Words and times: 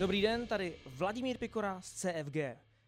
Dobrý 0.00 0.22
den, 0.22 0.46
tady 0.46 0.80
Vladimír 0.86 1.38
Pikora 1.38 1.80
z 1.80 1.92
CFG. 1.92 2.36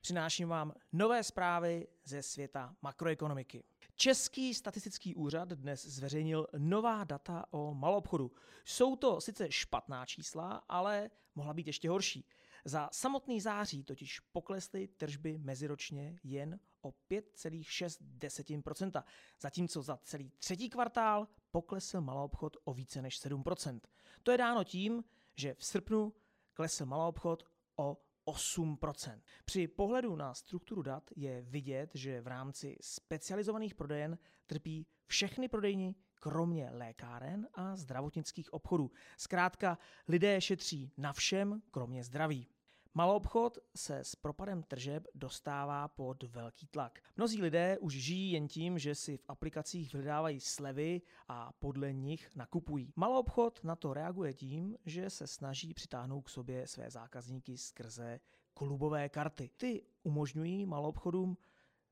Přináším 0.00 0.48
vám 0.48 0.74
nové 0.92 1.24
zprávy 1.24 1.86
ze 2.04 2.22
světa 2.22 2.76
makroekonomiky. 2.82 3.64
Český 3.96 4.54
statistický 4.54 5.14
úřad 5.14 5.48
dnes 5.48 5.86
zveřejnil 5.86 6.46
nová 6.58 7.04
data 7.04 7.44
o 7.50 7.74
malobchodu. 7.74 8.32
Jsou 8.64 8.96
to 8.96 9.20
sice 9.20 9.50
špatná 9.50 10.06
čísla, 10.06 10.64
ale 10.68 11.10
mohla 11.34 11.54
být 11.54 11.66
ještě 11.66 11.90
horší. 11.90 12.26
Za 12.64 12.88
samotný 12.92 13.40
září 13.40 13.84
totiž 13.84 14.20
poklesly 14.20 14.88
tržby 14.88 15.38
meziročně 15.38 16.18
jen 16.22 16.60
o 16.82 16.90
5,6%, 17.10 19.02
zatímco 19.40 19.82
za 19.82 19.96
celý 19.96 20.30
třetí 20.38 20.70
kvartál 20.70 21.28
poklesl 21.50 22.00
maloobchod 22.00 22.56
o 22.64 22.74
více 22.74 23.02
než 23.02 23.20
7%. 23.26 23.80
To 24.22 24.30
je 24.30 24.38
dáno 24.38 24.64
tím, 24.64 25.04
že 25.36 25.54
v 25.54 25.64
srpnu 25.64 26.12
klesl 26.54 26.86
maloobchod 26.86 27.44
o 27.76 27.96
8%. 28.26 29.20
Při 29.44 29.68
pohledu 29.68 30.16
na 30.16 30.34
strukturu 30.34 30.82
dat 30.82 31.10
je 31.16 31.42
vidět, 31.42 31.90
že 31.94 32.20
v 32.20 32.26
rámci 32.26 32.76
specializovaných 32.80 33.74
prodejen 33.74 34.18
trpí 34.46 34.86
všechny 35.06 35.48
prodejny, 35.48 35.94
kromě 36.14 36.70
lékáren 36.72 37.48
a 37.54 37.76
zdravotnických 37.76 38.52
obchodů. 38.52 38.90
Zkrátka, 39.16 39.78
lidé 40.08 40.40
šetří 40.40 40.92
na 40.96 41.12
všem, 41.12 41.62
kromě 41.70 42.04
zdraví. 42.04 42.48
Maloobchod 42.96 43.58
se 43.76 43.98
s 43.98 44.14
propadem 44.14 44.62
tržeb 44.62 45.06
dostává 45.14 45.88
pod 45.88 46.22
velký 46.22 46.66
tlak. 46.66 47.00
Mnozí 47.16 47.42
lidé 47.42 47.78
už 47.78 47.94
žijí 47.94 48.32
jen 48.32 48.48
tím, 48.48 48.78
že 48.78 48.94
si 48.94 49.16
v 49.16 49.24
aplikacích 49.28 49.92
vyhledávají 49.92 50.40
slevy 50.40 51.02
a 51.28 51.52
podle 51.52 51.92
nich 51.92 52.36
nakupují. 52.36 52.92
Maloobchod 52.96 53.64
na 53.64 53.76
to 53.76 53.94
reaguje 53.94 54.34
tím, 54.34 54.76
že 54.86 55.10
se 55.10 55.26
snaží 55.26 55.74
přitáhnout 55.74 56.24
k 56.24 56.28
sobě 56.28 56.66
své 56.66 56.90
zákazníky 56.90 57.58
skrze 57.58 58.20
klubové 58.54 59.08
karty. 59.08 59.50
Ty 59.56 59.82
umožňují 60.02 60.66
maloobchodům 60.66 61.36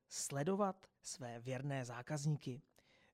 sledovat 0.09 0.87
své 1.01 1.39
věrné 1.39 1.85
zákazníky 1.85 2.61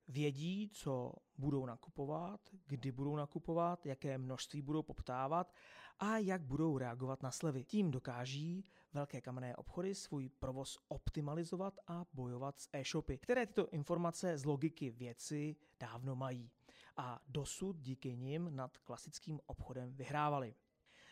vědí, 0.08 0.70
co 0.72 1.12
budou 1.40 1.66
nakupovat, 1.66 2.40
kdy 2.66 2.92
budou 2.92 3.16
nakupovat, 3.16 3.86
jaké 3.86 4.18
množství 4.18 4.62
budou 4.62 4.82
poptávat 4.82 5.54
a 5.98 6.18
jak 6.18 6.42
budou 6.42 6.78
reagovat 6.78 7.22
na 7.22 7.30
slevy. 7.30 7.64
Tím 7.64 7.90
dokáží 7.90 8.64
velké 8.92 9.20
kamenné 9.20 9.56
obchody 9.56 9.94
svůj 9.94 10.28
provoz 10.28 10.78
optimalizovat 10.88 11.74
a 11.86 12.04
bojovat 12.12 12.60
s 12.60 12.68
e-shopy, 12.72 13.18
které 13.18 13.46
tyto 13.46 13.68
informace 13.68 14.38
z 14.38 14.44
logiky 14.44 14.90
věci 14.90 15.56
dávno 15.80 16.16
mají 16.16 16.50
a 16.96 17.20
dosud 17.28 17.76
díky 17.76 18.16
nim 18.16 18.56
nad 18.56 18.78
klasickým 18.78 19.40
obchodem 19.46 19.94
vyhrávali. 19.94 20.54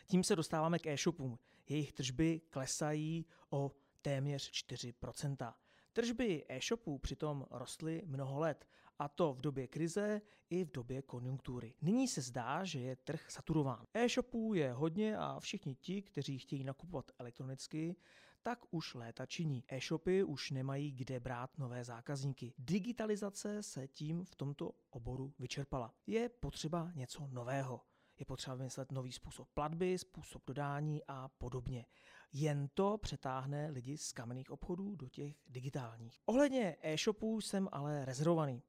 Tím 0.06 0.24
se 0.24 0.36
dostáváme 0.36 0.78
k 0.78 0.86
e-shopům. 0.86 1.38
Jejich 1.68 1.92
tržby 1.92 2.40
klesají 2.50 3.26
o 3.50 3.72
téměř 4.02 4.50
4%. 4.50 5.54
Tržby 5.92 6.44
e-shopů 6.48 6.98
přitom 6.98 7.46
rostly 7.50 8.02
mnoho 8.06 8.38
let, 8.38 8.68
a 8.98 9.08
to 9.08 9.34
v 9.34 9.40
době 9.40 9.66
krize 9.66 10.20
i 10.50 10.64
v 10.64 10.72
době 10.72 11.02
konjunktury. 11.02 11.74
Nyní 11.82 12.08
se 12.08 12.20
zdá, 12.22 12.64
že 12.64 12.80
je 12.80 12.96
trh 12.96 13.30
saturován. 13.30 13.86
E-shopů 13.94 14.54
je 14.54 14.72
hodně 14.72 15.16
a 15.16 15.40
všichni 15.40 15.74
ti, 15.74 16.02
kteří 16.02 16.38
chtějí 16.38 16.64
nakupovat 16.64 17.12
elektronicky, 17.18 17.96
tak 18.42 18.58
už 18.70 18.94
léta 18.94 19.26
činí. 19.26 19.64
E-shopy 19.68 20.24
už 20.24 20.50
nemají 20.50 20.92
kde 20.92 21.20
brát 21.20 21.58
nové 21.58 21.84
zákazníky. 21.84 22.54
Digitalizace 22.58 23.62
se 23.62 23.88
tím 23.88 24.24
v 24.24 24.34
tomto 24.34 24.72
oboru 24.90 25.34
vyčerpala. 25.38 25.94
Je 26.06 26.28
potřeba 26.28 26.92
něco 26.94 27.28
nového 27.30 27.80
je 28.18 28.24
potřeba 28.24 28.56
vymyslet 28.56 28.92
nový 28.92 29.12
způsob 29.12 29.48
platby, 29.54 29.98
způsob 29.98 30.42
dodání 30.46 31.02
a 31.08 31.28
podobně. 31.28 31.86
Jen 32.32 32.68
to 32.74 32.98
přetáhne 32.98 33.70
lidi 33.70 33.98
z 33.98 34.12
kamenných 34.12 34.50
obchodů 34.50 34.96
do 34.96 35.08
těch 35.08 35.36
digitálních. 35.48 36.20
Ohledně 36.26 36.76
e-shopů 36.82 37.40
jsem 37.40 37.68
ale 37.72 38.04
rezervovaný. 38.04 38.62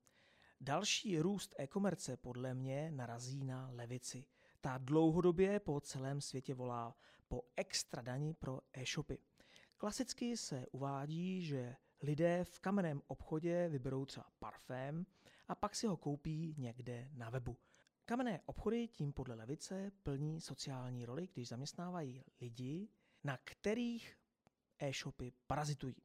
Další 0.62 1.20
růst 1.20 1.56
e-komerce 1.58 2.18
podle 2.18 2.54
mě 2.54 2.92
narazí 2.92 3.46
na 3.46 3.70
levici. 3.74 4.26
Ta 4.62 4.78
dlouhodobě 4.78 5.60
po 5.60 5.82
celém 5.82 6.22
světě 6.22 6.54
volá 6.54 6.96
po 7.28 7.42
extra 7.56 8.02
dani 8.02 8.34
pro 8.34 8.60
e-shopy. 8.74 9.18
Klasicky 9.78 10.38
se 10.38 10.66
uvádí, 10.72 11.42
že 11.42 11.76
lidé 12.02 12.44
v 12.44 12.60
kamenném 12.60 13.02
obchodě 13.08 13.70
vyberou 13.70 14.06
třeba 14.06 14.26
parfém 14.40 15.06
a 15.48 15.56
pak 15.56 15.76
si 15.76 15.88
ho 15.88 15.98
koupí 15.98 16.56
někde 16.58 17.10
na 17.14 17.30
webu. 17.30 17.58
Kamenné 18.06 18.42
obchody 18.46 18.88
tím 18.88 19.14
podle 19.14 19.36
levice 19.36 19.92
plní 20.04 20.42
sociální 20.42 21.06
roli, 21.06 21.28
když 21.34 21.48
zaměstnávají 21.48 22.24
lidi, 22.42 22.90
na 23.24 23.38
kterých 23.44 24.18
e-shopy 24.80 25.34
parazitují. 25.48 25.96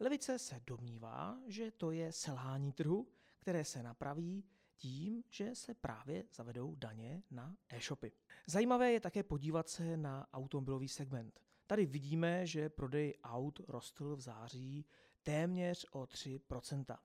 Levice 0.00 0.38
se 0.38 0.60
domnívá, 0.66 1.38
že 1.46 1.70
to 1.70 1.90
je 1.90 2.12
selhání 2.12 2.72
trhu, 2.72 3.08
které 3.38 3.64
se 3.64 3.82
napraví 3.82 4.44
tím, 4.76 5.22
že 5.30 5.54
se 5.54 5.74
právě 5.74 6.24
zavedou 6.34 6.74
daně 6.74 7.22
na 7.30 7.56
e-shopy. 7.68 8.12
Zajímavé 8.46 8.92
je 8.92 9.00
také 9.00 9.22
podívat 9.22 9.68
se 9.68 9.96
na 9.96 10.28
automobilový 10.32 10.88
segment. 10.88 11.40
Tady 11.66 11.86
vidíme, 11.86 12.46
že 12.46 12.68
prodej 12.68 13.14
aut 13.22 13.60
rostl 13.68 14.16
v 14.16 14.20
září 14.20 14.86
téměř 15.22 15.86
o 15.92 16.02
3%. 16.02 16.98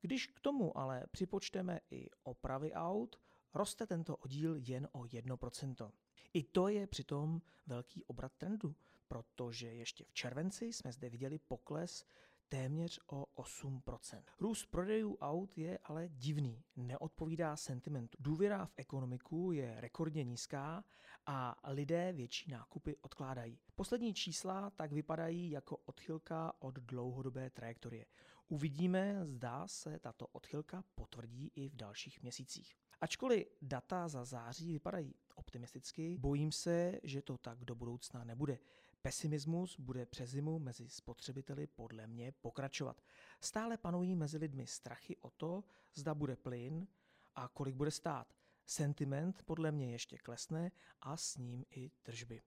Když 0.00 0.26
k 0.26 0.40
tomu 0.40 0.78
ale 0.78 1.06
připočteme 1.10 1.80
i 1.90 2.10
opravy 2.22 2.72
aut, 2.72 3.20
roste 3.56 3.86
tento 3.86 4.16
oddíl 4.16 4.56
jen 4.56 4.88
o 4.92 5.00
1%. 5.02 5.90
I 6.34 6.42
to 6.42 6.68
je 6.68 6.86
přitom 6.86 7.42
velký 7.66 8.04
obrat 8.04 8.32
trendu, 8.38 8.74
protože 9.08 9.66
ještě 9.66 10.04
v 10.04 10.12
červenci 10.12 10.72
jsme 10.72 10.92
zde 10.92 11.10
viděli 11.10 11.38
pokles 11.38 12.04
téměř 12.48 13.00
o 13.06 13.26
8%. 13.36 14.22
Růst 14.40 14.66
prodejů 14.66 15.16
aut 15.20 15.58
je 15.58 15.78
ale 15.84 16.08
divný, 16.08 16.64
neodpovídá 16.76 17.56
sentimentu. 17.56 18.18
Důvěra 18.20 18.66
v 18.66 18.72
ekonomiku 18.76 19.52
je 19.52 19.80
rekordně 19.80 20.24
nízká 20.24 20.84
a 21.26 21.60
lidé 21.64 22.12
větší 22.12 22.50
nákupy 22.50 22.96
odkládají. 22.96 23.58
Poslední 23.74 24.14
čísla 24.14 24.70
tak 24.70 24.92
vypadají 24.92 25.50
jako 25.50 25.76
odchylka 25.76 26.52
od 26.58 26.74
dlouhodobé 26.74 27.50
trajektorie. 27.50 28.06
Uvidíme, 28.48 29.20
zda 29.26 29.68
se 29.68 29.98
tato 29.98 30.26
odchylka 30.26 30.84
potvrdí 30.94 31.52
i 31.54 31.68
v 31.68 31.76
dalších 31.76 32.22
měsících. 32.22 32.76
Ačkoliv 33.00 33.46
data 33.62 34.08
za 34.08 34.24
září 34.24 34.72
vypadají 34.72 35.14
optimisticky, 35.34 36.16
bojím 36.18 36.52
se, 36.52 37.00
že 37.02 37.22
to 37.22 37.38
tak 37.38 37.64
do 37.64 37.74
budoucna 37.74 38.24
nebude. 38.24 38.58
Pesimismus 39.02 39.80
bude 39.80 40.06
přes 40.06 40.30
zimu 40.30 40.58
mezi 40.58 40.88
spotřebiteli 40.88 41.66
podle 41.66 42.06
mě 42.06 42.32
pokračovat. 42.32 43.02
Stále 43.40 43.76
panují 43.76 44.14
mezi 44.14 44.38
lidmi 44.38 44.66
strachy 44.66 45.16
o 45.16 45.30
to, 45.30 45.64
zda 45.94 46.14
bude 46.14 46.36
plyn 46.36 46.86
a 47.34 47.48
kolik 47.48 47.74
bude 47.74 47.90
stát. 47.90 48.34
Sentiment 48.66 49.42
podle 49.42 49.72
mě 49.72 49.92
ještě 49.92 50.18
klesne 50.18 50.72
a 51.00 51.16
s 51.16 51.36
ním 51.36 51.64
i 51.70 51.90
tržby. 52.02 52.42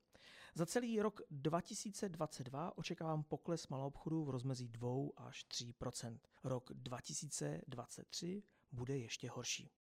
Za 0.56 0.66
celý 0.66 1.02
rok 1.02 1.22
2022 1.32 2.78
očekávám 2.78 3.24
pokles 3.24 3.68
maloobchodu 3.68 4.24
v 4.24 4.30
rozmezí 4.30 4.68
2 4.68 4.90
až 5.18 5.46
3% 5.46 6.20
Rok 6.44 6.74
2023 6.74 8.44
bude 8.72 8.98
ještě 8.98 9.30
horší. 9.30 9.72